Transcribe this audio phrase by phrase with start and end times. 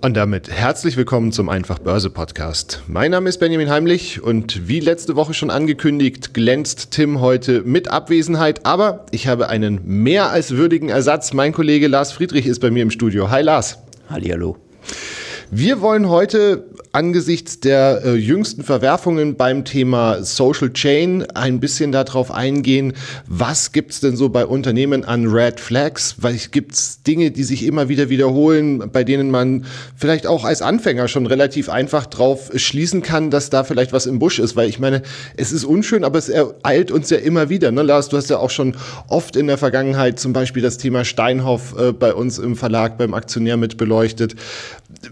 [0.00, 2.82] Und damit herzlich willkommen zum Einfach Börse Podcast.
[2.86, 7.88] Mein Name ist Benjamin Heimlich und wie letzte Woche schon angekündigt, glänzt Tim heute mit
[7.88, 11.32] Abwesenheit, aber ich habe einen mehr als würdigen Ersatz.
[11.32, 13.30] Mein Kollege Lars Friedrich ist bei mir im Studio.
[13.30, 13.78] Hi Lars.
[14.10, 14.58] Hallihallo.
[15.50, 22.30] Wir wollen heute angesichts der äh, jüngsten Verwerfungen beim Thema Social Chain ein bisschen darauf
[22.30, 22.92] eingehen,
[23.26, 26.14] was gibt's denn so bei Unternehmen an Red Flags?
[26.18, 29.64] Weil gibt's Dinge, die sich immer wieder wiederholen, bei denen man
[29.96, 34.20] vielleicht auch als Anfänger schon relativ einfach drauf schließen kann, dass da vielleicht was im
[34.20, 34.54] Busch ist.
[34.54, 35.02] Weil ich meine,
[35.36, 37.72] es ist unschön, aber es ereilt uns ja immer wieder.
[37.72, 38.76] Ne, Lars, du hast ja auch schon
[39.08, 43.14] oft in der Vergangenheit zum Beispiel das Thema Steinhoff äh, bei uns im Verlag beim
[43.14, 44.36] Aktionär mit beleuchtet.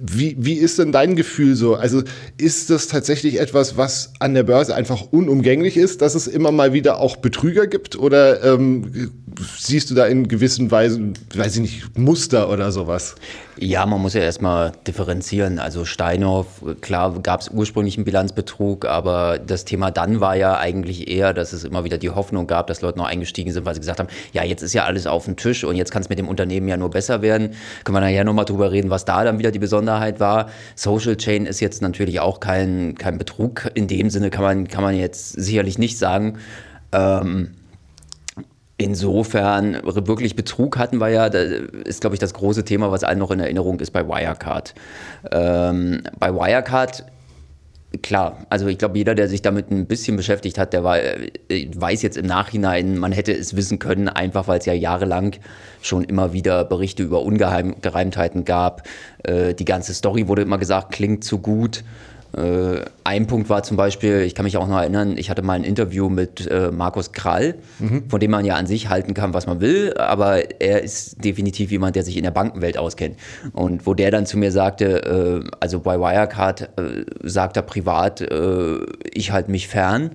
[0.01, 1.72] Wie, wie ist denn dein Gefühl so?
[1.81, 2.03] Also
[2.39, 6.73] ist das tatsächlich etwas, was an der Börse einfach unumgänglich ist, dass es immer mal
[6.73, 7.99] wieder auch Betrüger gibt?
[7.99, 9.13] Oder ähm,
[9.59, 13.15] siehst du da in gewissen Weisen, weiß ich nicht, Muster oder sowas?
[13.59, 15.59] Ja, man muss ja erstmal differenzieren.
[15.59, 21.09] Also Steinhoff, klar gab es ursprünglich einen Bilanzbetrug, aber das Thema dann war ja eigentlich
[21.09, 23.81] eher, dass es immer wieder die Hoffnung gab, dass Leute noch eingestiegen sind, weil sie
[23.81, 26.19] gesagt haben, ja, jetzt ist ja alles auf dem Tisch und jetzt kann es mit
[26.19, 27.51] dem Unternehmen ja nur besser werden.
[27.85, 30.49] Können wir nachher nochmal drüber reden, was da dann wieder die Besonderheit war.
[30.75, 33.71] Social Chain ist jetzt natürlich auch kein, kein Betrug.
[33.75, 36.39] In dem Sinne kann man, kann man jetzt sicherlich nicht sagen.
[36.93, 37.53] Ähm,
[38.83, 41.45] Insofern, wirklich Betrug hatten wir ja, das
[41.85, 44.75] ist, glaube ich, das große Thema, was allen noch in Erinnerung ist bei Wirecard.
[45.31, 47.05] Ähm, bei Wirecard,
[48.01, 51.31] klar, also ich glaube, jeder, der sich damit ein bisschen beschäftigt hat, der war, äh,
[51.75, 55.37] weiß jetzt im Nachhinein, man hätte es wissen können, einfach weil es ja jahrelang
[55.83, 58.89] schon immer wieder Berichte über Ungereimtheiten gab.
[59.25, 61.85] Äh, die ganze Story wurde immer gesagt, klingt zu gut.
[62.37, 65.55] Äh, ein Punkt war zum Beispiel, ich kann mich auch noch erinnern, ich hatte mal
[65.55, 68.09] ein Interview mit äh, Markus Krall, mhm.
[68.09, 71.71] von dem man ja an sich halten kann, was man will, aber er ist definitiv
[71.71, 73.19] jemand, der sich in der Bankenwelt auskennt.
[73.53, 78.21] Und wo der dann zu mir sagte, äh, also bei Wirecard äh, sagt er privat,
[78.21, 78.79] äh,
[79.13, 80.13] ich halte mich fern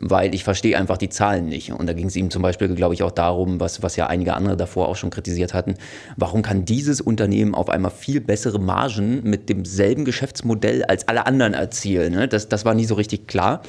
[0.00, 1.72] weil ich verstehe einfach die Zahlen nicht.
[1.72, 4.34] Und da ging es ihm zum Beispiel, glaube ich, auch darum, was, was ja einige
[4.34, 5.74] andere davor auch schon kritisiert hatten,
[6.16, 11.54] warum kann dieses Unternehmen auf einmal viel bessere Margen mit demselben Geschäftsmodell als alle anderen
[11.54, 12.12] erzielen?
[12.12, 12.28] Ne?
[12.28, 13.62] Das, das war nie so richtig klar.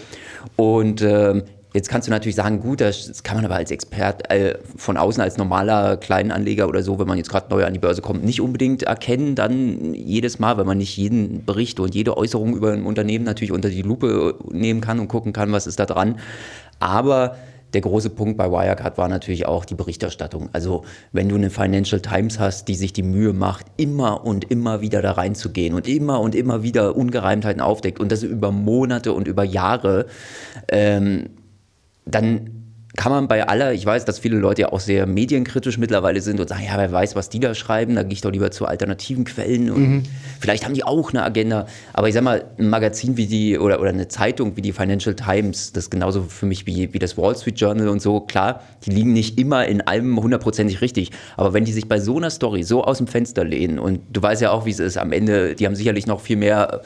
[0.56, 1.44] Und ähm,
[1.76, 5.22] Jetzt kannst du natürlich sagen, gut, das kann man aber als Expert äh, von außen,
[5.22, 8.40] als normaler Kleinanleger oder so, wenn man jetzt gerade neu an die Börse kommt, nicht
[8.40, 12.86] unbedingt erkennen, dann jedes Mal, wenn man nicht jeden Bericht und jede Äußerung über ein
[12.86, 16.18] Unternehmen natürlich unter die Lupe nehmen kann und gucken kann, was ist da dran.
[16.80, 17.36] Aber
[17.74, 20.48] der große Punkt bei Wirecard war natürlich auch die Berichterstattung.
[20.54, 24.80] Also wenn du eine Financial Times hast, die sich die Mühe macht, immer und immer
[24.80, 29.28] wieder da reinzugehen und immer und immer wieder Ungereimtheiten aufdeckt und das über Monate und
[29.28, 30.06] über Jahre,
[30.70, 31.32] ähm,
[32.06, 32.56] dann
[32.96, 36.40] kann man bei aller, ich weiß, dass viele Leute ja auch sehr medienkritisch mittlerweile sind
[36.40, 38.66] und sagen, ja, wer weiß, was die da schreiben, da gehe ich doch lieber zu
[38.66, 40.04] alternativen Quellen und mhm.
[40.40, 41.68] vielleicht haben die auch eine Agenda.
[41.94, 45.16] Aber ich sag mal, ein Magazin wie die oder, oder eine Zeitung wie die Financial
[45.16, 48.62] Times, das ist genauso für mich wie, wie das Wall Street Journal und so, klar,
[48.86, 51.12] die liegen nicht immer in allem hundertprozentig richtig.
[51.38, 54.22] Aber wenn die sich bei so einer Story so aus dem Fenster lehnen und du
[54.22, 56.82] weißt ja auch, wie es ist, am Ende, die haben sicherlich noch viel mehr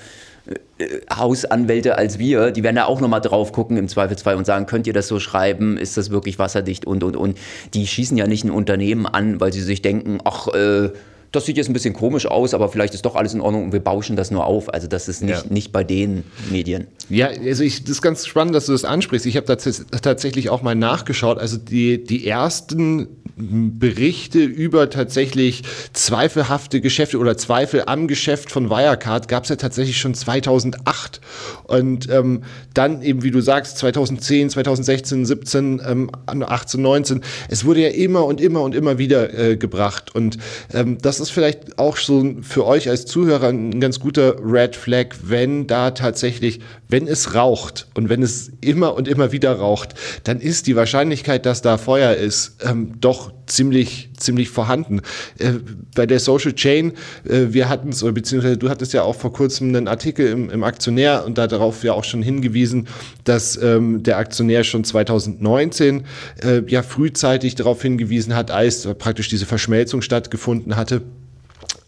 [1.13, 4.87] Hausanwälte als wir, die werden da auch nochmal drauf gucken im Zweifelsfall und sagen, könnt
[4.87, 7.37] ihr das so schreiben, ist das wirklich wasserdicht und, und, und.
[7.73, 10.89] Die schießen ja nicht ein Unternehmen an, weil sie sich denken, ach, äh,
[11.31, 13.73] das sieht jetzt ein bisschen komisch aus, aber vielleicht ist doch alles in Ordnung und
[13.73, 14.73] wir bauschen das nur auf.
[14.73, 15.53] Also das ist nicht, ja.
[15.53, 16.87] nicht bei den Medien.
[17.09, 19.25] Ja, also ich, das ist ganz spannend, dass du das ansprichst.
[19.25, 21.37] Ich habe tatsächlich auch mal nachgeschaut.
[21.37, 23.07] Also die, die ersten
[23.39, 25.63] Berichte über tatsächlich
[25.93, 31.21] zweifelhafte Geschäfte oder Zweifel am Geschäft von Wirecard gab es ja tatsächlich schon 2008.
[31.63, 37.21] Und ähm, dann eben, wie du sagst, 2010, 2016, 17, ähm, 18, 19.
[37.47, 40.13] Es wurde ja immer und immer und immer wieder äh, gebracht.
[40.13, 40.37] Und
[40.73, 45.15] ähm, das ist vielleicht auch so für euch als Zuhörer ein ganz guter Red Flag,
[45.23, 46.59] wenn da tatsächlich,
[46.89, 49.93] wenn es raucht und wenn es immer und immer wieder raucht,
[50.25, 55.01] dann ist die Wahrscheinlichkeit, dass da Feuer ist, ähm, doch ziemlich, ziemlich vorhanden.
[55.37, 55.53] Äh,
[55.95, 56.93] bei der Social Chain,
[57.27, 60.63] äh, wir hatten es, beziehungsweise du hattest ja auch vor kurzem einen Artikel im, im
[60.63, 62.87] Aktionär und darauf ja auch schon hingewiesen,
[63.23, 66.05] dass ähm, der Aktionär schon 2019
[66.43, 71.01] äh, ja frühzeitig darauf hingewiesen hat, als praktisch diese Verschmelzung stattgefunden hatte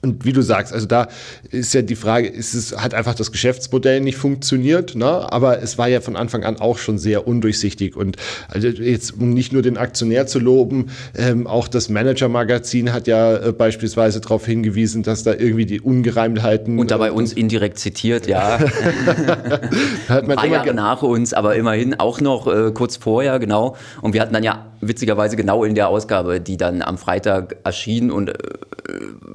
[0.03, 1.07] und wie du sagst, also da
[1.51, 5.31] ist ja die Frage, ist es, hat einfach das Geschäftsmodell nicht funktioniert, ne?
[5.31, 7.95] aber es war ja von Anfang an auch schon sehr undurchsichtig.
[7.95, 8.17] Und
[8.47, 13.35] also jetzt, um nicht nur den Aktionär zu loben, ähm, auch das Manager-Magazin hat ja
[13.37, 16.79] äh, beispielsweise darauf hingewiesen, dass da irgendwie die Ungereimtheiten.
[16.79, 18.59] Und dabei äh, uns indirekt zitiert, ja.
[20.09, 23.75] hat man Ein paar Jahre nach uns, aber immerhin auch noch äh, kurz vorher, genau.
[24.01, 28.09] Und wir hatten dann ja witzigerweise genau in der Ausgabe, die dann am Freitag erschien
[28.09, 28.33] und äh,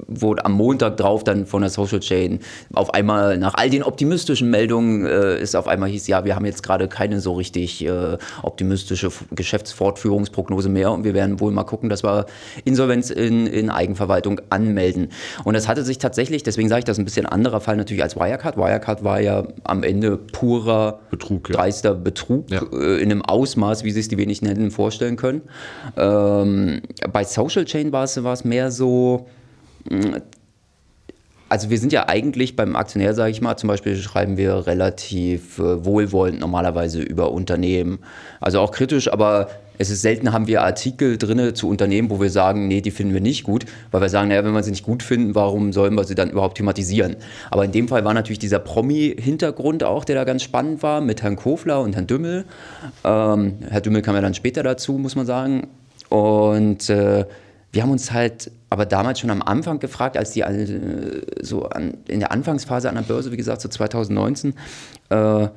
[0.07, 2.39] wo am Montag drauf dann von der Social Chain
[2.73, 6.45] auf einmal nach all den optimistischen Meldungen äh, ist auf einmal hieß, ja, wir haben
[6.45, 11.89] jetzt gerade keine so richtig äh, optimistische Geschäftsfortführungsprognose mehr und wir werden wohl mal gucken,
[11.89, 12.25] dass wir
[12.65, 15.09] Insolvenz in, in Eigenverwaltung anmelden.
[15.43, 18.15] Und das hatte sich tatsächlich, deswegen sage ich das ein bisschen anderer Fall natürlich als
[18.15, 18.57] Wirecard.
[18.57, 21.55] Wirecard war ja am Ende purer Betrug, ja.
[21.55, 22.61] dreister Betrug ja.
[22.73, 25.41] äh, in einem Ausmaß, wie sich die wenigsten hätten vorstellen können.
[25.95, 26.81] Ähm,
[27.11, 29.27] bei Social Chain war es mehr so,
[31.49, 35.59] also wir sind ja eigentlich beim Aktionär, sage ich mal, zum Beispiel schreiben wir relativ
[35.59, 37.99] äh, wohlwollend normalerweise über Unternehmen.
[38.39, 42.29] Also auch kritisch, aber es ist selten, haben wir Artikel drin zu Unternehmen, wo wir
[42.29, 44.83] sagen, nee, die finden wir nicht gut, weil wir sagen, naja, wenn wir sie nicht
[44.83, 47.15] gut finden, warum sollen wir sie dann überhaupt thematisieren?
[47.51, 51.21] Aber in dem Fall war natürlich dieser Promi-Hintergrund auch, der da ganz spannend war, mit
[51.21, 52.45] Herrn Kofler und Herrn Dümmel.
[53.03, 55.67] Ähm, Herr Dümmel kam ja dann später dazu, muss man sagen.
[56.09, 57.25] Und äh,
[57.77, 61.93] wir haben uns halt aber damals schon am Anfang gefragt, als die äh, so an,
[62.07, 64.55] in der Anfangsphase an der Börse, wie gesagt, so 2019,
[65.09, 65.47] äh,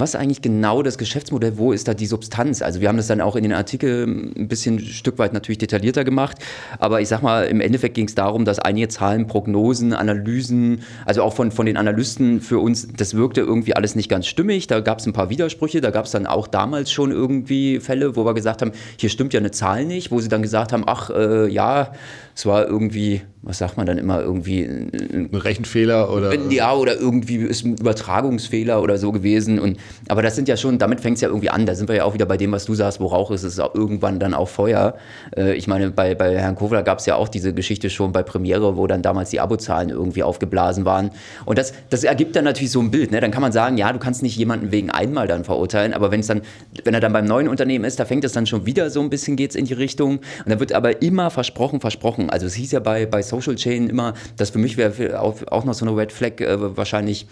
[0.00, 2.62] was ist eigentlich genau das Geschäftsmodell, wo ist da die Substanz?
[2.62, 5.58] Also wir haben das dann auch in den Artikeln ein bisschen ein Stück weit natürlich
[5.58, 6.38] detaillierter gemacht,
[6.78, 11.22] aber ich sag mal, im Endeffekt ging es darum, dass einige Zahlen, Prognosen, Analysen, also
[11.22, 14.80] auch von, von den Analysten für uns, das wirkte irgendwie alles nicht ganz stimmig, da
[14.80, 18.24] gab es ein paar Widersprüche, da gab es dann auch damals schon irgendwie Fälle, wo
[18.24, 21.10] wir gesagt haben, hier stimmt ja eine Zahl nicht, wo sie dann gesagt haben, ach
[21.10, 21.92] äh, ja,
[22.34, 26.34] es war irgendwie, was sagt man dann immer, irgendwie ein, Rechenfehler oder?
[26.50, 29.58] Ja, oder irgendwie ist ein Übertragungsfehler oder so gewesen.
[29.58, 29.78] Und,
[30.08, 31.64] aber das sind ja schon, damit fängt es ja irgendwie an.
[31.64, 33.58] Da sind wir ja auch wieder bei dem, was du sagst, wo Rauch ist, ist
[33.58, 34.94] auch irgendwann dann auch Feuer.
[35.34, 38.22] Äh, ich meine, bei, bei Herrn Kofler gab es ja auch diese Geschichte schon bei
[38.22, 41.10] Premiere, wo dann damals die Abozahlen irgendwie aufgeblasen waren.
[41.46, 43.10] Und das, das ergibt dann natürlich so ein Bild.
[43.10, 43.20] Ne?
[43.20, 46.20] Dann kann man sagen, ja, du kannst nicht jemanden wegen einmal dann verurteilen, aber wenn
[46.20, 46.42] es dann,
[46.84, 49.08] wenn er dann beim neuen Unternehmen ist, da fängt es dann schon wieder so ein
[49.08, 50.18] bisschen geht's in die Richtung.
[50.44, 52.28] Und da wird aber immer versprochen, versprochen.
[52.28, 55.64] Also es hieß ja bei, bei Social Chain immer, dass für mich wäre auch, auch
[55.64, 57.26] noch so eine Red Flag äh, wahrscheinlich,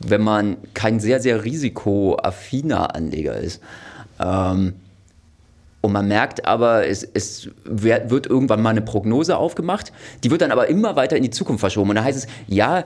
[0.00, 3.60] wenn man kein sehr, sehr risikoaffiner Anleger ist.
[4.18, 4.74] Ähm,
[5.82, 10.52] und man merkt aber, es, es, wird irgendwann mal eine Prognose aufgemacht, die wird dann
[10.52, 11.90] aber immer weiter in die Zukunft verschoben.
[11.90, 12.84] Und da heißt es, ja,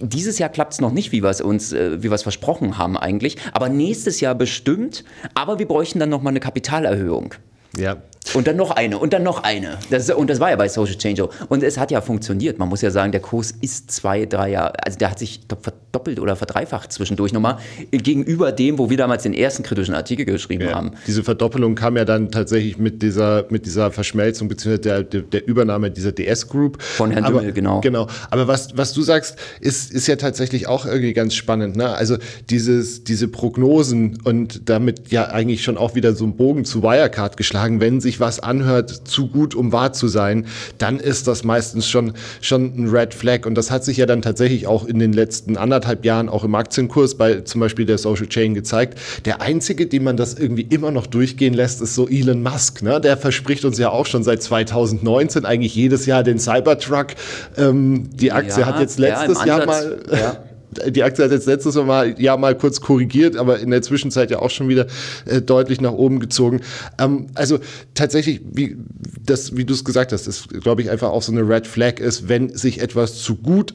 [0.00, 2.78] dieses Jahr klappt es noch nicht, wie wir es uns, äh, wie wir es versprochen
[2.78, 5.04] haben eigentlich, aber nächstes Jahr bestimmt,
[5.34, 7.34] aber wir bräuchten dann nochmal eine Kapitalerhöhung.
[7.76, 7.96] Ja.
[8.32, 9.78] Und dann noch eine und dann noch eine.
[9.90, 11.28] Das, und das war ja bei Social Change.
[11.48, 12.58] Und es hat ja funktioniert.
[12.58, 16.18] Man muss ja sagen, der Kurs ist zwei, drei Jahre, also der hat sich verdoppelt
[16.18, 17.58] oder verdreifacht zwischendurch nochmal
[17.90, 20.74] gegenüber dem, wo wir damals den ersten kritischen Artikel geschrieben ja.
[20.74, 20.92] haben.
[21.06, 24.78] Diese Verdoppelung kam ja dann tatsächlich mit dieser, mit dieser Verschmelzung bzw.
[24.78, 26.82] Der, der, der, Übernahme dieser DS Group.
[26.82, 27.80] Von Herrn Dümmel, genau.
[27.80, 28.08] Genau.
[28.30, 31.76] Aber was, was du sagst, ist, ist ja tatsächlich auch irgendwie ganz spannend.
[31.76, 31.88] Ne?
[31.88, 32.16] Also
[32.48, 37.36] dieses, diese Prognosen und damit ja eigentlich schon auch wieder so ein Bogen zu Wirecard
[37.36, 40.46] geschlagen, wenn sich was anhört, zu gut, um wahr zu sein,
[40.78, 43.46] dann ist das meistens schon, schon ein Red Flag.
[43.46, 46.54] Und das hat sich ja dann tatsächlich auch in den letzten anderthalb Jahren auch im
[46.54, 48.98] Aktienkurs bei zum Beispiel der Social Chain gezeigt.
[49.24, 52.82] Der einzige, den man das irgendwie immer noch durchgehen lässt, ist so Elon Musk.
[52.82, 53.00] Ne?
[53.00, 57.08] Der verspricht uns ja auch schon seit 2019 eigentlich jedes Jahr den Cybertruck.
[57.56, 59.98] Ähm, die Aktie ja, hat jetzt letztes ja, Jahr mal.
[60.10, 60.44] Ja
[60.88, 64.38] die Aktie hat jetzt letztes Mal ja mal kurz korrigiert, aber in der Zwischenzeit ja
[64.40, 64.86] auch schon wieder
[65.26, 66.60] äh, deutlich nach oben gezogen.
[66.98, 67.58] Ähm, also
[67.94, 68.76] tatsächlich, wie,
[69.24, 72.00] das, wie du es gesagt hast, ist, glaube ich, einfach auch so eine Red Flag
[72.00, 73.72] ist, wenn sich etwas zu gut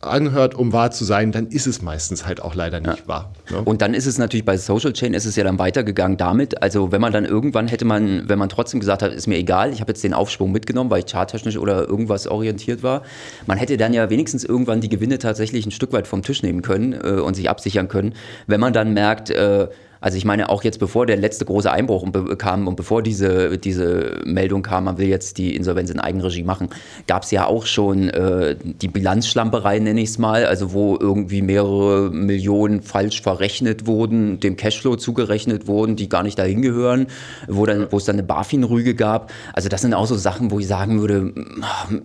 [0.00, 3.08] anhört, um wahr zu sein, dann ist es meistens halt auch leider nicht ja.
[3.08, 3.32] wahr.
[3.50, 3.60] Ne?
[3.62, 6.90] Und dann ist es natürlich bei Social Chain ist es ja dann weitergegangen damit, also
[6.90, 9.80] wenn man dann irgendwann hätte man, wenn man trotzdem gesagt hat, ist mir egal, ich
[9.80, 13.02] habe jetzt den Aufschwung mitgenommen, weil ich charttechnisch oder irgendwas orientiert war,
[13.46, 16.62] man hätte dann ja wenigstens irgendwann die Gewinne tatsächlich ein Stück weit vom Tisch nehmen
[16.62, 18.14] können äh, und sich absichern können,
[18.46, 19.68] wenn man dann merkt, äh,
[20.00, 22.06] also ich meine, auch jetzt bevor der letzte große Einbruch
[22.38, 26.70] kam und bevor diese, diese Meldung kam, man will jetzt die Insolvenz in Eigenregie machen,
[27.06, 31.42] gab es ja auch schon äh, die Bilanzschlamperei, nenne ich es mal, also wo irgendwie
[31.42, 37.06] mehrere Millionen falsch verrechnet wurden, dem Cashflow zugerechnet wurden, die gar nicht dahin gehören,
[37.46, 39.30] wo, dann, wo es dann eine BaFin-Rüge gab.
[39.52, 41.34] Also das sind auch so Sachen, wo ich sagen würde,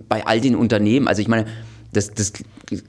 [0.09, 1.45] bei all den Unternehmen, also ich meine,
[1.93, 2.33] das, das,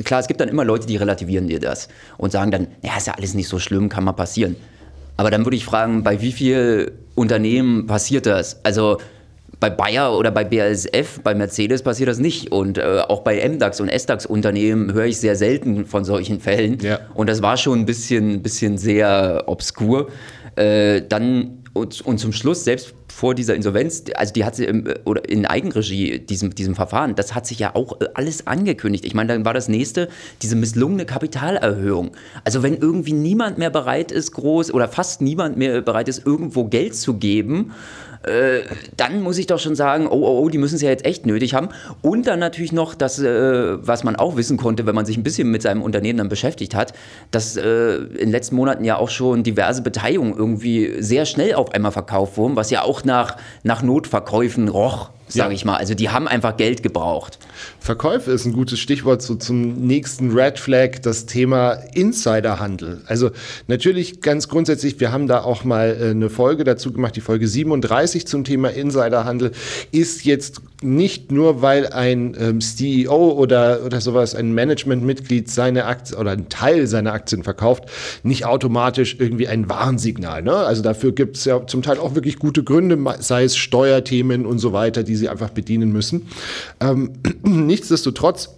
[0.04, 3.06] klar, es gibt dann immer Leute, die relativieren dir das und sagen dann, ja, ist
[3.06, 4.56] ja alles nicht so schlimm, kann mal passieren.
[5.16, 8.64] Aber dann würde ich fragen, bei wie vielen Unternehmen passiert das?
[8.64, 8.98] Also
[9.58, 12.52] bei Bayer oder bei BASF, bei Mercedes passiert das nicht.
[12.52, 16.78] Und äh, auch bei MDAX und SDAX-Unternehmen höre ich sehr selten von solchen Fällen.
[16.80, 16.98] Ja.
[17.14, 20.08] Und das war schon ein bisschen, bisschen sehr obskur.
[20.56, 24.92] Äh, dann und, und zum Schluss, selbst vor dieser Insolvenz, also die hat sie im,
[25.06, 29.06] oder in Eigenregie, diesem, diesem Verfahren, das hat sich ja auch äh, alles angekündigt.
[29.06, 30.10] Ich meine, dann war das nächste
[30.42, 32.10] diese misslungene Kapitalerhöhung.
[32.44, 36.64] Also wenn irgendwie niemand mehr bereit ist, groß oder fast niemand mehr bereit ist, irgendwo
[36.64, 37.72] Geld zu geben,
[38.22, 38.62] äh,
[38.96, 41.26] dann muss ich doch schon sagen, oh, oh, oh, die müssen es ja jetzt echt
[41.26, 41.68] nötig haben.
[42.02, 45.22] Und dann natürlich noch das, äh, was man auch wissen konnte, wenn man sich ein
[45.22, 46.92] bisschen mit seinem Unternehmen dann beschäftigt hat,
[47.30, 51.72] dass äh, in den letzten Monaten ja auch schon diverse Beteiligungen irgendwie sehr schnell auf
[51.72, 55.54] einmal verkauft wurden, was ja auch nach, nach Notverkäufen roch sage ja.
[55.54, 55.76] ich mal.
[55.76, 57.38] Also die haben einfach Geld gebraucht.
[57.80, 63.02] Verkäufe ist ein gutes Stichwort so zum nächsten Red Flag, das Thema Insiderhandel.
[63.06, 63.30] Also
[63.66, 67.48] natürlich ganz grundsätzlich, wir haben da auch mal äh, eine Folge dazu gemacht, die Folge
[67.48, 69.52] 37 zum Thema Insiderhandel,
[69.92, 76.18] ist jetzt nicht nur, weil ein ähm, CEO oder, oder sowas, ein Managementmitglied seine Aktien
[76.18, 77.84] oder einen Teil seiner Aktien verkauft,
[78.22, 80.42] nicht automatisch irgendwie ein Warnsignal.
[80.42, 80.54] Ne?
[80.54, 84.58] Also dafür gibt es ja zum Teil auch wirklich gute Gründe, sei es Steuerthemen und
[84.58, 86.28] so weiter, die sie einfach bedienen müssen.
[86.80, 88.50] Ähm, nichtsdestotrotz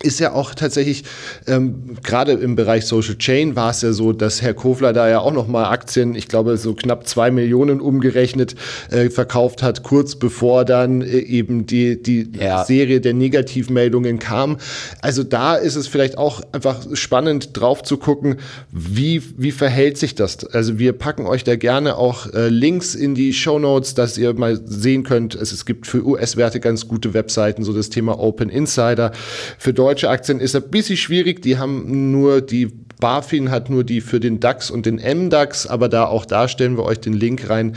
[0.00, 1.04] ist ja auch tatsächlich,
[1.46, 5.20] ähm, gerade im Bereich Social Chain war es ja so, dass Herr Kofler da ja
[5.20, 8.54] auch nochmal Aktien, ich glaube so knapp zwei Millionen umgerechnet,
[8.90, 12.64] äh, verkauft hat, kurz bevor dann äh, eben die, die ja.
[12.64, 14.58] Serie der Negativmeldungen kam.
[15.00, 18.36] Also da ist es vielleicht auch einfach spannend drauf zu gucken,
[18.70, 20.44] wie, wie verhält sich das?
[20.46, 24.34] Also wir packen euch da gerne auch äh, Links in die Show Notes, dass ihr
[24.34, 28.48] mal sehen könnt, es, es gibt für US-Werte ganz gute Webseiten, so das Thema Open
[28.48, 29.12] Insider.
[29.58, 31.42] Für deutsche Aktien ist ein bisschen schwierig.
[31.42, 32.70] Die haben nur die
[33.00, 36.76] BaFin hat nur die für den DAX und den MDAX, aber da auch da stellen
[36.76, 37.74] wir euch den Link rein.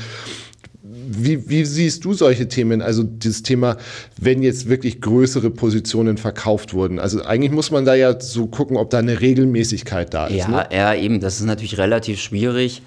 [0.83, 2.83] Wie, wie, siehst du solche Themen?
[2.83, 3.77] Also dieses Thema,
[4.21, 6.99] wenn jetzt wirklich größere Positionen verkauft wurden.
[6.99, 10.35] Also eigentlich muss man da ja so gucken, ob da eine Regelmäßigkeit da ist.
[10.35, 10.67] Ja, ne?
[10.71, 11.19] ja eben.
[11.19, 12.83] Das ist natürlich relativ schwierig,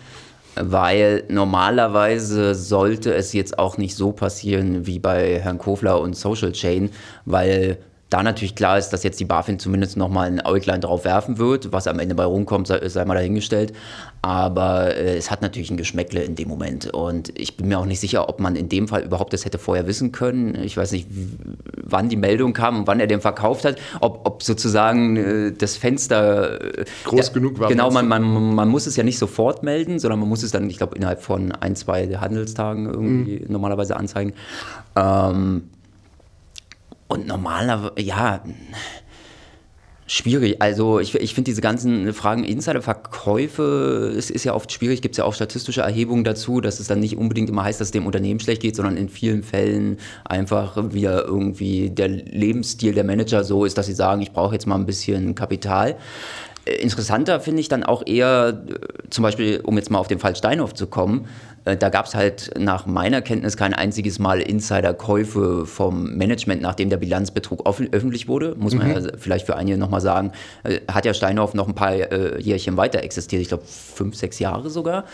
[0.55, 6.53] weil normalerweise sollte es jetzt auch nicht so passieren wie bei Herrn Kofler und Social
[6.53, 6.91] Chain,
[7.25, 7.79] weil
[8.11, 11.73] da natürlich klar ist, dass jetzt die BaFin zumindest nochmal ein Äuglein drauf werfen wird.
[11.73, 13.75] Was am Ende bei rumkommt, sei, sei mal dahingestellt.
[14.23, 16.87] Aber äh, es hat natürlich ein Geschmäckle in dem Moment.
[16.93, 19.59] Und ich bin mir auch nicht sicher, ob man in dem Fall überhaupt das hätte
[19.59, 20.55] vorher wissen können.
[20.55, 21.07] Ich weiß nicht,
[21.83, 23.77] wann die Meldung kam und wann er den verkauft hat.
[24.01, 27.69] Ob, ob sozusagen äh, das Fenster äh, groß ja, genug war.
[27.69, 30.69] Genau, man, man, man muss es ja nicht sofort melden, sondern man muss es dann,
[30.71, 33.53] ich glaube, innerhalb von ein, zwei Handelstagen irgendwie mhm.
[33.53, 34.33] normalerweise anzeigen.
[34.97, 35.65] Ähm,
[37.09, 38.43] und normalerweise, ja,
[40.09, 40.61] schwierig.
[40.61, 45.19] Also ich, ich finde diese ganzen Fragen Insiderverkäufe, es ist ja oft schwierig, gibt es
[45.19, 48.07] ja auch statistische Erhebungen dazu, dass es dann nicht unbedingt immer heißt, dass es dem
[48.07, 53.67] Unternehmen schlecht geht, sondern in vielen Fällen einfach wieder irgendwie der Lebensstil der Manager so
[53.67, 55.97] ist, dass sie sagen, ich brauche jetzt mal ein bisschen Kapital.
[56.81, 60.37] Interessanter finde ich dann auch eher, äh, zum Beispiel, um jetzt mal auf den Fall
[60.37, 61.27] Steinhoff zu kommen,
[61.65, 66.91] äh, da gab es halt nach meiner Kenntnis kein einziges Mal Insiderkäufe vom Management, nachdem
[66.91, 68.55] der Bilanzbetrug öffentlich wurde.
[68.57, 68.95] Muss man mhm.
[68.95, 70.33] ja vielleicht für einige nochmal sagen,
[70.65, 71.95] äh, hat ja Steinhoff noch ein paar
[72.39, 75.05] Jährchen weiter existiert, ich glaube fünf, sechs Jahre sogar.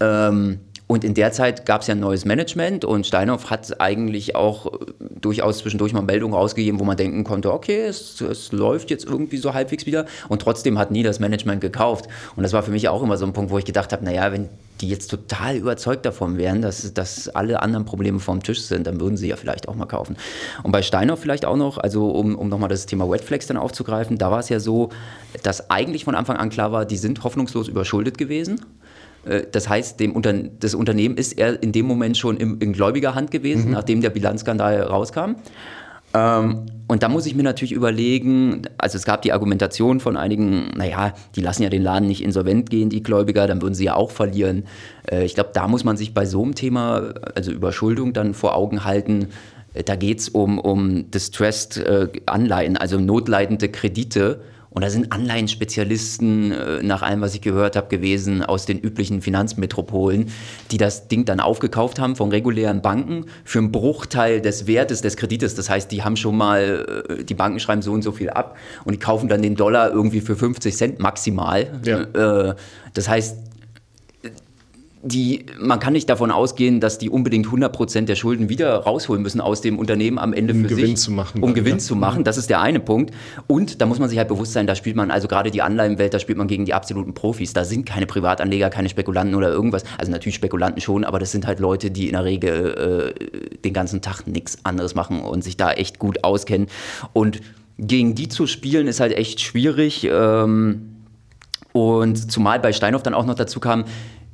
[0.00, 4.36] Ähm, und in der Zeit gab es ja ein neues Management und Steinhoff hat eigentlich
[4.36, 4.86] auch äh,
[5.20, 9.38] durchaus zwischendurch mal Meldungen rausgegeben, wo man denken konnte, okay, es, es, läuft jetzt irgendwie
[9.38, 10.06] so halbwegs wieder.
[10.28, 12.06] Und trotzdem hat nie das Management gekauft.
[12.36, 14.30] Und das war für mich auch immer so ein Punkt, wo ich gedacht habe, naja,
[14.30, 14.48] wenn
[14.80, 19.00] die jetzt total überzeugt davon wären, dass, dass alle anderen Probleme vom Tisch sind, dann
[19.00, 20.16] würden sie ja vielleicht auch mal kaufen.
[20.62, 24.18] Und bei Steinhoff vielleicht auch noch, also um, um nochmal das Thema Wetflex dann aufzugreifen,
[24.18, 24.90] da war es ja so,
[25.42, 28.60] dass eigentlich von Anfang an klar war, die sind hoffnungslos überschuldet gewesen.
[29.26, 32.72] Äh, das heißt, dem Unter das Unternehmen ist er in dem Moment schon im, in
[32.72, 33.72] gläubiger Hand gewesen, mhm.
[33.72, 35.36] nachdem der Bilanzskandal rauskam.
[36.14, 40.70] Ähm, und da muss ich mir natürlich überlegen, also es gab die Argumentation von einigen,
[40.76, 43.96] naja, die lassen ja den Laden nicht insolvent gehen, die Gläubiger, dann würden sie ja
[43.96, 44.64] auch verlieren.
[45.10, 48.54] Äh, ich glaube, da muss man sich bei so einem Thema, also Überschuldung, dann vor
[48.54, 49.28] Augen halten.
[49.74, 54.40] Äh, da geht es um, um Distressed äh, Anleihen, also notleidende Kredite
[54.76, 59.22] und da sind Anleihenspezialisten, äh, nach allem, was ich gehört habe, gewesen aus den üblichen
[59.22, 60.30] Finanzmetropolen,
[60.70, 65.16] die das Ding dann aufgekauft haben von regulären Banken für einen Bruchteil des Wertes des
[65.16, 65.54] Kredites.
[65.54, 68.58] Das heißt, die haben schon mal, äh, die Banken schreiben so und so viel ab
[68.84, 71.70] und die kaufen dann den Dollar irgendwie für 50 Cent maximal.
[71.82, 72.50] Ja.
[72.50, 72.54] Äh,
[72.92, 73.38] das heißt,
[75.02, 79.40] die, man kann nicht davon ausgehen, dass die unbedingt 100% der Schulden wieder rausholen müssen
[79.40, 81.42] aus dem Unternehmen am Ende um für Gewinn sich, zu machen.
[81.42, 81.78] um dann, Gewinn ja.
[81.78, 82.24] zu machen.
[82.24, 83.12] Das ist der eine Punkt.
[83.46, 86.14] Und da muss man sich halt bewusst sein, da spielt man, also gerade die Anleihenwelt,
[86.14, 87.52] da spielt man gegen die absoluten Profis.
[87.52, 89.84] Da sind keine Privatanleger, keine Spekulanten oder irgendwas.
[89.98, 93.72] Also natürlich Spekulanten schon, aber das sind halt Leute, die in der Regel äh, den
[93.72, 96.68] ganzen Tag nichts anderes machen und sich da echt gut auskennen.
[97.12, 97.40] Und
[97.78, 100.08] gegen die zu spielen ist halt echt schwierig.
[100.10, 100.92] Ähm,
[101.72, 103.84] und zumal bei Steinhoff dann auch noch dazu kam,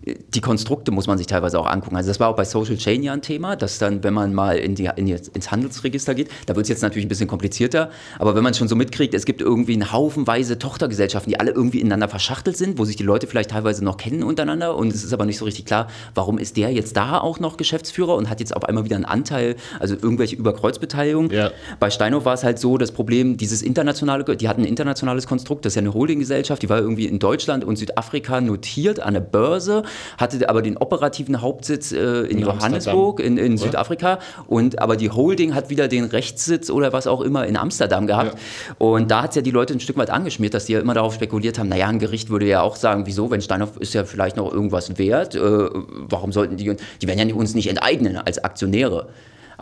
[0.04, 1.97] die Konstrukte muss man sich teilweise auch angucken.
[1.97, 4.56] Also das war auch bei Social Chain ja ein Thema, dass dann, wenn man mal
[4.59, 7.90] in die, in die, ins Handelsregister geht, da wird es jetzt natürlich ein bisschen komplizierter,
[8.18, 11.80] aber wenn man schon so mitkriegt, es gibt irgendwie einen Haufenweise Tochtergesellschaften, die alle irgendwie
[11.80, 15.12] ineinander verschachtelt sind, wo sich die Leute vielleicht teilweise noch kennen untereinander und es ist
[15.12, 18.40] aber nicht so richtig klar, warum ist der jetzt da auch noch Geschäftsführer und hat
[18.40, 21.30] jetzt auf einmal wieder einen Anteil, also irgendwelche Überkreuzbeteiligungen.
[21.30, 21.50] Ja.
[21.78, 25.64] Bei Steinhoff war es halt so, das Problem, dieses internationale, die hatten ein internationales Konstrukt,
[25.64, 29.21] das ist ja eine Holdinggesellschaft, die war irgendwie in Deutschland und Südafrika notiert an der
[29.21, 29.85] Börse,
[30.18, 33.62] hatte aber den operativen Hauptsitz äh, in, In Johannesburg, in, in oder?
[33.62, 38.06] Südafrika und aber die Holding hat wieder den Rechtssitz oder was auch immer in Amsterdam
[38.06, 38.37] gehabt.
[38.78, 40.94] Und da hat es ja die Leute ein Stück weit angeschmiert, dass die ja immer
[40.94, 44.04] darauf spekuliert haben, naja, ein Gericht würde ja auch sagen, wieso, wenn Steinhoff ist ja
[44.04, 48.42] vielleicht noch irgendwas wert, äh, warum sollten die, die werden ja uns nicht enteignen als
[48.42, 49.08] Aktionäre.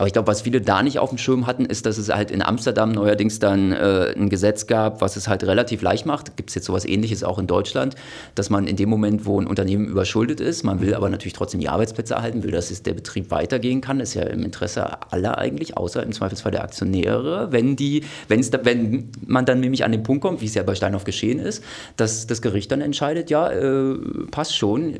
[0.01, 2.31] Aber ich glaube, was viele da nicht auf dem Schirm hatten, ist, dass es halt
[2.31, 6.35] in Amsterdam neuerdings dann äh, ein Gesetz gab, was es halt relativ leicht macht.
[6.37, 7.93] Gibt es jetzt sowas ähnliches auch in Deutschland,
[8.33, 11.59] dass man in dem Moment, wo ein Unternehmen überschuldet ist, man will aber natürlich trotzdem
[11.59, 15.37] die Arbeitsplätze erhalten, will, dass es der Betrieb weitergehen kann, ist ja im Interesse aller
[15.37, 19.91] eigentlich, außer im Zweifelsfall der Aktionäre, wenn die, wenn's da, wenn man dann nämlich an
[19.91, 21.63] den Punkt kommt, wie es ja bei Steinhoff geschehen ist,
[21.97, 23.99] dass das Gericht dann entscheidet, ja, äh,
[24.31, 24.95] passt schon,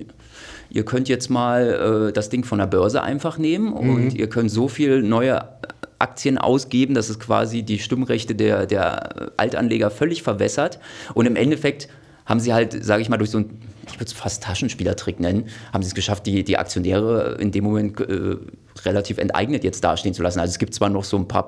[0.71, 4.49] ihr könnt jetzt mal äh, das Ding von der Börse einfach nehmen und ihr könnt
[4.49, 5.43] so viel neue
[5.99, 10.79] Aktien ausgeben, dass es quasi die Stimmrechte der, der Altanleger völlig verwässert.
[11.13, 11.89] Und im Endeffekt
[12.25, 15.49] haben sie halt, sage ich mal, durch so ein, ich würde es fast Taschenspielertrick nennen,
[15.73, 18.37] haben sie es geschafft, die, die Aktionäre in dem Moment äh,
[18.83, 20.39] relativ enteignet jetzt dastehen zu lassen.
[20.39, 21.47] Also es gibt zwar noch so ein paar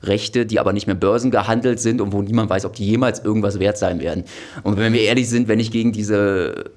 [0.00, 3.58] Pseudo-Rechte, die aber nicht mehr börsengehandelt sind und wo niemand weiß, ob die jemals irgendwas
[3.58, 4.24] wert sein werden.
[4.62, 6.70] Und wenn wir ehrlich sind, wenn ich gegen diese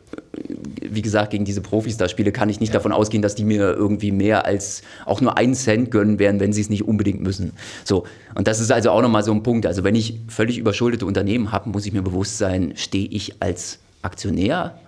[0.92, 3.74] wie gesagt, gegen diese Profis da spiele, kann ich nicht davon ausgehen, dass die mir
[3.74, 7.54] irgendwie mehr als auch nur einen Cent gönnen werden, wenn sie es nicht unbedingt müssen.
[7.84, 8.06] So.
[8.34, 9.66] Und das ist also auch nochmal so ein Punkt.
[9.68, 13.80] Also wenn ich völlig überschuldete Unternehmen habe, muss ich mir bewusst sein, stehe ich als
[14.02, 14.80] Aktionär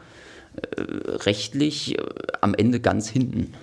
[0.56, 0.82] äh,
[1.18, 2.04] rechtlich äh,
[2.42, 3.54] am Ende ganz hinten.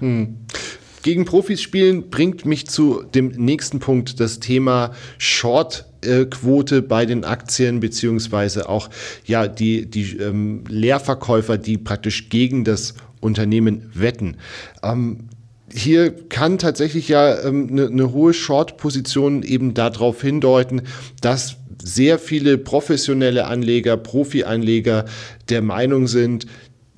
[1.08, 7.80] Gegen Profis spielen bringt mich zu dem nächsten Punkt, das Thema Short-Quote bei den Aktien,
[7.80, 8.90] beziehungsweise auch
[9.24, 14.36] ja, die, die ähm, Leerverkäufer, die praktisch gegen das Unternehmen wetten.
[14.82, 15.30] Ähm,
[15.72, 20.82] hier kann tatsächlich ja eine ähm, ne- ne hohe Short-Position eben darauf hindeuten,
[21.22, 25.06] dass sehr viele professionelle Anleger, Profi-Anleger
[25.48, 26.44] der Meinung sind,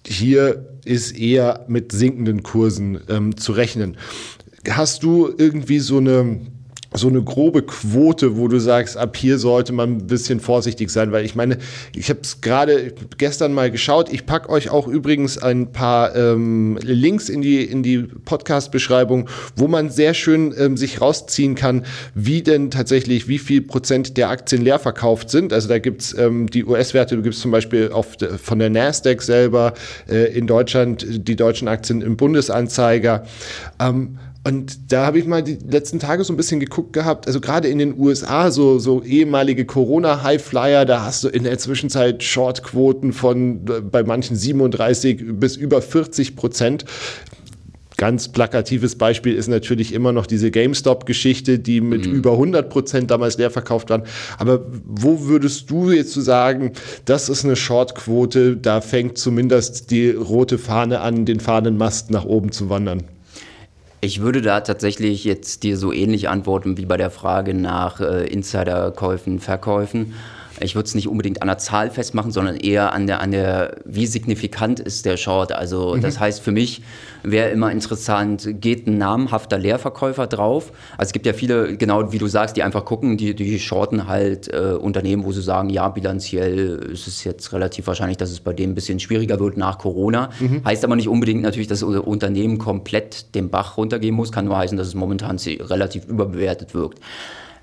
[0.05, 3.97] hier ist eher mit sinkenden Kursen ähm, zu rechnen.
[4.69, 6.41] Hast du irgendwie so eine
[6.93, 11.13] so eine grobe Quote, wo du sagst, ab hier sollte man ein bisschen vorsichtig sein,
[11.13, 11.59] weil ich meine,
[11.95, 14.13] ich habe es gerade gestern mal geschaut.
[14.13, 19.69] Ich pack euch auch übrigens ein paar ähm, Links in die in die Podcast-Beschreibung, wo
[19.69, 24.63] man sehr schön ähm, sich rausziehen kann, wie denn tatsächlich wie viel Prozent der Aktien
[24.63, 25.53] leer verkauft sind.
[25.53, 29.75] Also da gibt's ähm, die US-Werte, du gibst zum Beispiel auf von der Nasdaq selber
[30.09, 33.25] äh, in Deutschland die deutschen Aktien im Bundesanzeiger.
[33.79, 37.41] Ähm, und da habe ich mal die letzten Tage so ein bisschen geguckt gehabt, also
[37.41, 43.13] gerade in den USA, so, so ehemalige Corona-Highflyer, da hast du in der Zwischenzeit Shortquoten
[43.13, 46.87] von äh, bei manchen 37 bis über 40 Prozent.
[47.99, 53.37] Ganz plakatives Beispiel ist natürlich immer noch diese GameStop-Geschichte, die mit über 100 Prozent damals
[53.37, 54.05] leer verkauft waren.
[54.39, 56.73] Aber wo würdest du jetzt so sagen,
[57.05, 62.53] das ist eine Shortquote, da fängt zumindest die rote Fahne an, den Fahnenmast nach oben
[62.53, 63.03] zu wandern?
[64.03, 68.27] Ich würde da tatsächlich jetzt dir so ähnlich antworten wie bei der Frage nach äh,
[68.27, 70.15] Insiderkäufen, Verkäufen.
[70.61, 73.77] Ich würde es nicht unbedingt an der Zahl festmachen, sondern eher an der, an der,
[73.85, 75.53] wie signifikant ist der Short.
[75.53, 76.83] Also das heißt für mich
[77.23, 80.73] wäre immer interessant, geht ein namhafter Leerverkäufer drauf?
[80.97, 84.09] Also es gibt ja viele, genau wie du sagst, die einfach gucken, die, die shorten
[84.09, 88.41] halt äh, Unternehmen, wo sie sagen, ja, bilanziell ist es jetzt relativ wahrscheinlich, dass es
[88.41, 90.31] bei dem ein bisschen schwieriger wird nach Corona.
[90.65, 94.57] Heißt aber nicht unbedingt natürlich, dass das Unternehmen komplett den Bach runtergehen muss, kann nur
[94.57, 97.01] heißen, dass es momentan relativ überbewertet wirkt.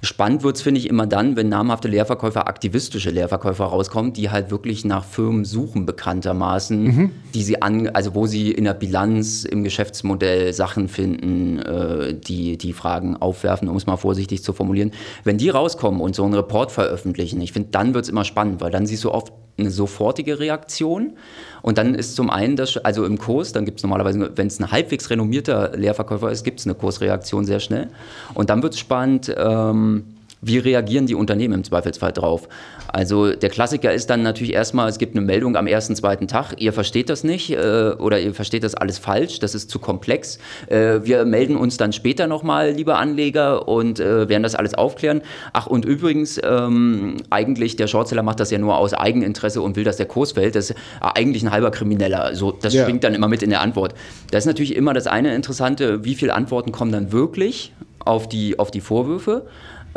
[0.01, 4.85] Spannend wird's finde ich, immer dann, wenn namhafte Leerverkäufer, aktivistische Leerverkäufer rauskommen, die halt wirklich
[4.85, 10.53] nach Firmen suchen, bekanntermaßen, die sie an, also wo sie in der Bilanz, im Geschäftsmodell
[10.53, 14.91] Sachen finden, äh, die die Fragen aufwerfen, um es mal vorsichtig zu formulieren.
[15.23, 18.71] Wenn die rauskommen und so einen Report veröffentlichen, ich finde, dann wird's immer spannend, weil
[18.71, 21.17] dann siehst du oft eine sofortige Reaktion.
[21.61, 24.59] Und dann ist zum einen, das, also im Kurs, dann gibt es normalerweise, wenn es
[24.59, 27.89] ein halbwegs renommierter Leerverkäufer ist, gibt es eine Kursreaktion sehr schnell.
[28.33, 30.03] Und dann wird es spannend, ähm,
[30.41, 32.47] wie reagieren die Unternehmen im Zweifelsfall drauf?
[32.87, 36.55] Also der Klassiker ist dann natürlich erstmal, es gibt eine Meldung am ersten, zweiten Tag,
[36.57, 40.39] ihr versteht das nicht äh, oder ihr versteht das alles falsch, das ist zu komplex.
[40.67, 45.21] Äh, wir melden uns dann später nochmal, liebe Anleger, und äh, werden das alles aufklären.
[45.53, 49.83] Ach, und übrigens, ähm, eigentlich der Shortseller macht das ja nur aus Eigeninteresse und will,
[49.83, 50.55] dass der Kurs fällt.
[50.55, 52.35] Das ist eigentlich ein halber Krimineller.
[52.35, 52.85] So, das ja.
[52.85, 53.93] schwingt dann immer mit in der Antwort.
[54.31, 58.57] Das ist natürlich immer das eine Interessante, wie viele Antworten kommen dann wirklich auf die,
[58.57, 59.45] auf die Vorwürfe.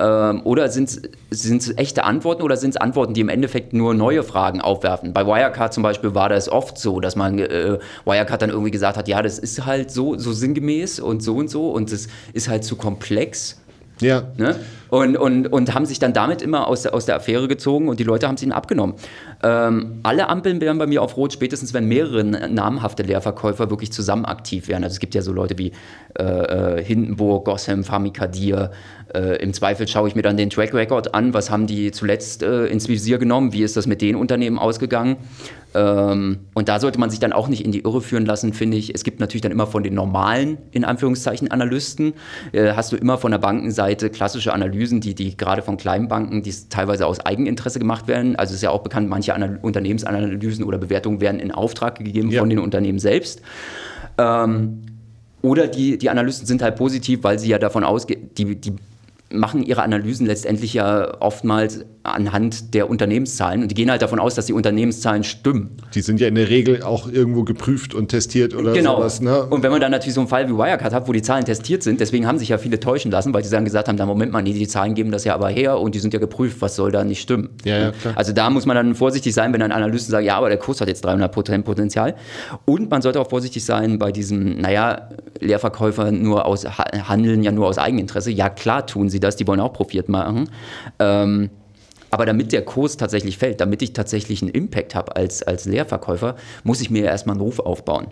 [0.01, 0.89] Ähm, oder sind
[1.31, 5.13] es echte Antworten oder sind es Antworten, die im Endeffekt nur neue Fragen aufwerfen?
[5.13, 8.97] Bei Wirecard zum Beispiel war das oft so, dass man äh, Wirecard dann irgendwie gesagt
[8.97, 12.49] hat, ja, das ist halt so, so sinngemäß und so und so und das ist
[12.49, 13.61] halt zu komplex.
[14.01, 14.23] Ja.
[14.39, 14.57] Ne?
[14.91, 18.01] Und, und, und haben sich dann damit immer aus der, aus der Affäre gezogen und
[18.01, 18.97] die Leute haben es ihnen abgenommen.
[19.43, 24.25] Ähm, alle Ampeln wären bei mir auf Rot, spätestens wenn mehrere namhafte Leerverkäufer wirklich zusammen
[24.25, 24.85] aktiv wären.
[24.85, 25.73] Also es gibt ja so Leute wie
[26.19, 28.73] äh, äh Hindenburg, Gossem, Famikadir.
[29.15, 32.43] Äh, Im Zweifel schaue ich mir dann den Track Record an, was haben die zuletzt
[32.43, 35.17] äh, ins Visier genommen, wie ist das mit den Unternehmen ausgegangen.
[35.75, 38.77] Ähm, und da sollte man sich dann auch nicht in die Irre führen lassen, finde
[38.77, 38.95] ich.
[38.95, 42.15] Es gibt natürlich dann immer von den normalen, in Anführungszeichen, Analysten,
[42.53, 46.43] äh, hast du immer von der Bankenseite klassische Analysen, die, die gerade von kleinen Banken,
[46.43, 48.37] die teilweise aus Eigeninteresse gemacht werden.
[48.37, 52.41] Also ist ja auch bekannt, manche Anal Unternehmensanalysen oder Bewertungen werden in Auftrag gegeben ja.
[52.41, 53.43] von den Unternehmen selbst.
[54.19, 54.83] Ähm,
[55.43, 58.75] oder die, die Analysten sind halt positiv, weil sie ja davon ausgehen, die, die
[59.33, 64.35] machen ihre Analysen letztendlich ja oftmals anhand der Unternehmenszahlen und die gehen halt davon aus,
[64.35, 65.77] dass die Unternehmenszahlen stimmen.
[65.95, 68.97] Die sind ja in der Regel auch irgendwo geprüft und testiert oder genau.
[68.97, 69.21] sowas.
[69.21, 69.45] Ne?
[69.45, 71.83] Und wenn man dann natürlich so einen Fall wie Wirecard hat, wo die Zahlen testiert
[71.83, 74.33] sind, deswegen haben sich ja viele täuschen lassen, weil sie dann gesagt haben, da Moment
[74.33, 76.75] mal, nee, die Zahlen geben das ja aber her und die sind ja geprüft, was
[76.75, 77.51] soll da nicht stimmen.
[77.65, 78.15] Ja, ja, klar.
[78.17, 80.81] Also da muss man dann vorsichtig sein, wenn ein Analysten sagt, ja, aber der Kurs
[80.81, 82.15] hat jetzt 300 Prozent Potenzial.
[82.65, 87.67] Und man sollte auch vorsichtig sein bei diesem, naja, Leerverkäufer nur aus, handeln ja nur
[87.67, 88.31] aus Eigeninteresse.
[88.31, 90.51] Ja, klar tun sie das, die wollen auch profitiert machen.
[90.99, 91.51] Ähm,
[92.11, 96.37] aber damit der Kurs tatsächlich fällt, damit ich tatsächlich einen Impact habe als, als Leerverkäufer,
[96.65, 98.09] muss ich mir erstmal einen Ruf aufbauen.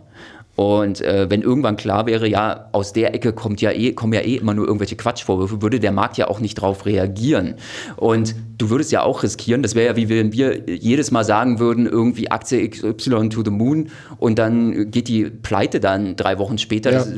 [0.59, 4.23] Und äh, wenn irgendwann klar wäre, ja, aus der Ecke kommt ja eh, kommen ja
[4.23, 7.55] eh immer nur irgendwelche Quatschvorwürfe, würde der Markt ja auch nicht drauf reagieren.
[7.95, 11.61] Und du würdest ja auch riskieren, das wäre ja wie wenn wir jedes Mal sagen
[11.61, 16.59] würden, irgendwie Aktie XY to the Moon und dann geht die Pleite dann drei Wochen
[16.59, 16.91] später.
[16.91, 16.99] Ja.
[16.99, 17.13] Das,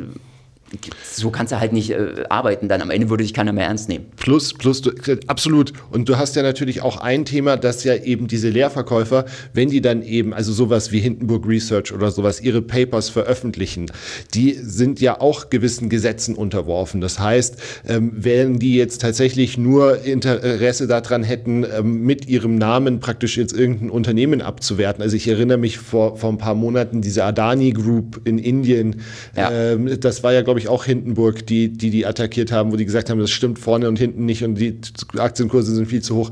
[1.13, 3.89] so kannst du halt nicht äh, arbeiten, dann am Ende würde dich keiner mehr ernst
[3.89, 4.07] nehmen.
[4.17, 4.93] Plus, plus, du,
[5.27, 5.73] absolut.
[5.91, 9.81] Und du hast ja natürlich auch ein Thema, dass ja eben diese Lehrverkäufer, wenn die
[9.81, 13.87] dann eben, also sowas wie Hindenburg Research oder sowas, ihre Papers veröffentlichen,
[14.35, 17.01] die sind ja auch gewissen Gesetzen unterworfen.
[17.01, 17.57] Das heißt,
[17.89, 23.53] ähm, wenn die jetzt tatsächlich nur Interesse daran hätten, ähm, mit ihrem Namen praktisch jetzt
[23.53, 25.03] irgendein Unternehmen abzuwerten.
[25.03, 29.03] Also ich erinnere mich vor, vor ein paar Monaten, diese Adani Group in Indien,
[29.37, 29.51] ja.
[29.51, 32.77] ähm, das war ja, glaube ich, ich, auch Hindenburg, die, die die attackiert haben, wo
[32.77, 34.79] die gesagt haben, das stimmt vorne und hinten nicht und die
[35.17, 36.31] Aktienkurse sind viel zu hoch.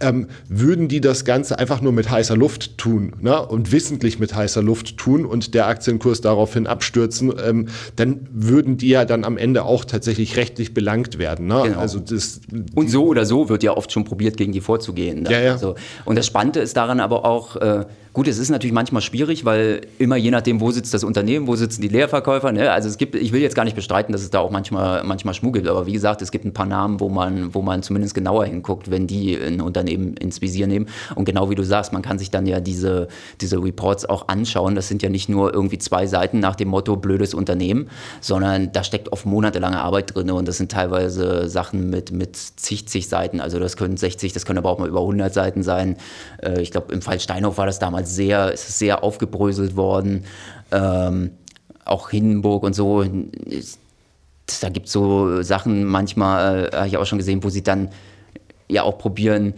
[0.00, 3.46] Ähm, würden die das Ganze einfach nur mit heißer Luft tun ne?
[3.46, 8.88] und wissentlich mit heißer Luft tun und der Aktienkurs daraufhin abstürzen, ähm, dann würden die
[8.88, 11.46] ja dann am Ende auch tatsächlich rechtlich belangt werden.
[11.46, 11.62] Ne?
[11.64, 11.78] Genau.
[11.78, 12.40] Also das,
[12.74, 15.26] und so oder so wird ja oft schon probiert, gegen die vorzugehen.
[15.28, 15.52] Ja, ja.
[15.52, 19.46] Also, und das Spannende ist daran aber auch, äh, Gut, es ist natürlich manchmal schwierig,
[19.46, 22.52] weil immer je nachdem, wo sitzt das Unternehmen, wo sitzen die Leerverkäufer.
[22.52, 22.70] Ne?
[22.70, 25.32] Also es gibt, ich will jetzt gar nicht bestreiten, dass es da auch manchmal, manchmal
[25.32, 28.44] schmuggelt, aber wie gesagt, es gibt ein paar Namen, wo man, wo man zumindest genauer
[28.44, 30.88] hinguckt, wenn die ein Unternehmen ins Visier nehmen.
[31.14, 33.08] Und genau wie du sagst, man kann sich dann ja diese,
[33.40, 34.74] diese Reports auch anschauen.
[34.74, 37.88] Das sind ja nicht nur irgendwie zwei Seiten nach dem Motto blödes Unternehmen,
[38.20, 42.86] sondern da steckt oft monatelange Arbeit drin und das sind teilweise Sachen mit, mit zig,
[42.88, 43.40] zig Seiten.
[43.40, 45.96] Also das können 60, das können aber auch mal über 100 Seiten sein.
[46.42, 50.24] Äh, ich glaube, im Fall Steinhoff war das damals damals sehr, ist sehr aufgebröselt worden.
[50.70, 51.32] Ähm,
[51.84, 53.04] auch Hindenburg und so.
[54.60, 57.90] Da gibt es so Sachen manchmal, äh, habe ich auch schon gesehen, wo sie dann
[58.68, 59.54] ja auch probieren,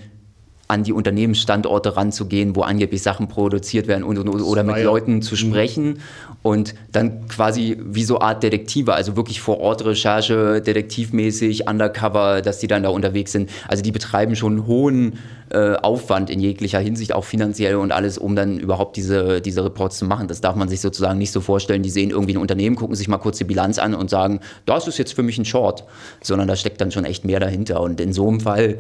[0.75, 5.35] an die Unternehmensstandorte ranzugehen, wo angeblich Sachen produziert werden und, und, oder mit Leuten zu
[5.35, 5.39] mhm.
[5.39, 5.99] sprechen
[6.43, 12.59] und dann quasi wie so Art Detektive, also wirklich vor Ort Recherche, detektivmäßig, undercover, dass
[12.59, 13.51] die dann da unterwegs sind.
[13.69, 15.19] Also die betreiben schon einen hohen
[15.51, 19.99] äh, Aufwand in jeglicher Hinsicht, auch finanziell und alles, um dann überhaupt diese, diese Reports
[19.99, 20.27] zu machen.
[20.27, 23.07] Das darf man sich sozusagen nicht so vorstellen, die sehen irgendwie ein Unternehmen, gucken sich
[23.07, 25.85] mal kurz die Bilanz an und sagen, das ist jetzt für mich ein Short,
[26.21, 28.79] sondern da steckt dann schon echt mehr dahinter und in so einem Fall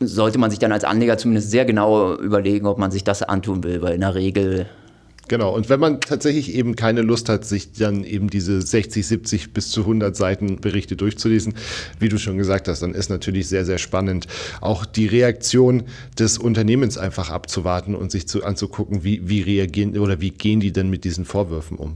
[0.00, 3.64] sollte man sich dann als Anleger zumindest sehr genau überlegen, ob man sich das antun
[3.64, 4.66] will, weil in der Regel
[5.28, 5.54] genau.
[5.54, 9.70] Und wenn man tatsächlich eben keine Lust hat, sich dann eben diese 60, 70 bis
[9.70, 11.54] zu 100 Seiten Berichte durchzulesen,
[11.98, 14.26] wie du schon gesagt hast, dann ist natürlich sehr, sehr spannend,
[14.60, 15.84] auch die Reaktion
[16.18, 20.72] des Unternehmens einfach abzuwarten und sich zu, anzugucken, wie, wie reagieren oder wie gehen die
[20.72, 21.94] denn mit diesen Vorwürfen um.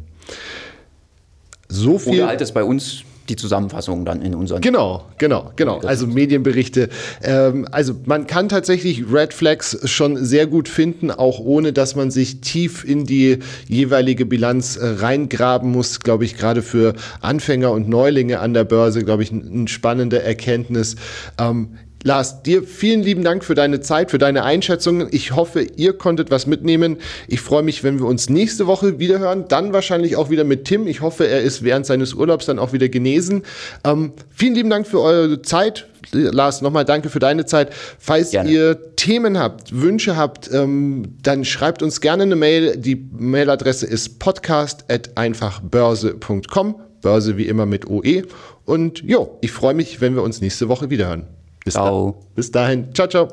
[1.69, 2.15] So viel.
[2.15, 4.61] Oder halt es bei uns die Zusammenfassung dann in unseren.
[4.61, 5.79] Genau, genau, genau.
[5.79, 6.89] Also Medienberichte.
[7.23, 12.11] Ähm, also man kann tatsächlich Red Flags schon sehr gut finden, auch ohne dass man
[12.11, 16.01] sich tief in die jeweilige Bilanz äh, reingraben muss.
[16.01, 20.97] Glaube ich, gerade für Anfänger und Neulinge an der Börse, glaube ich, eine spannende Erkenntnis.
[21.39, 21.71] Ähm,
[22.03, 25.09] Lars, dir vielen lieben Dank für deine Zeit, für deine Einschätzungen.
[25.11, 26.99] Ich hoffe, ihr konntet was mitnehmen.
[27.27, 29.47] Ich freue mich, wenn wir uns nächste Woche wieder hören.
[29.49, 30.87] Dann wahrscheinlich auch wieder mit Tim.
[30.87, 33.43] Ich hoffe, er ist während seines Urlaubs dann auch wieder genesen.
[33.85, 35.89] Ähm, vielen lieben Dank für eure Zeit.
[36.13, 37.73] Lars, nochmal danke für deine Zeit.
[37.99, 38.49] Falls gerne.
[38.51, 42.77] ihr Themen habt, Wünsche habt, ähm, dann schreibt uns gerne eine Mail.
[42.77, 46.77] Die Mailadresse ist podcast.einfachbörse.com.
[47.03, 48.23] Börse wie immer mit OE.
[48.65, 51.27] Und jo, ich freue mich, wenn wir uns nächste Woche wieder hören.
[51.66, 52.12] Bis, ciao.
[52.12, 52.94] Da, bis dahin.
[52.94, 53.29] Ciao, ciao.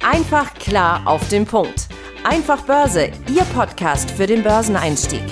[0.00, 1.86] Einfach klar auf den Punkt.
[2.24, 5.22] Einfach Börse, Ihr Podcast für den Börseneinstieg.